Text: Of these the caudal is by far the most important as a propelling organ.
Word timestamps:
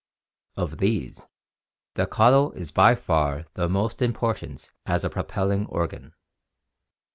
Of 0.55 0.79
these 0.79 1.29
the 1.93 2.07
caudal 2.07 2.53
is 2.53 2.71
by 2.71 2.95
far 2.95 3.45
the 3.53 3.69
most 3.69 4.01
important 4.01 4.71
as 4.87 5.03
a 5.03 5.11
propelling 5.11 5.67
organ. 5.67 6.15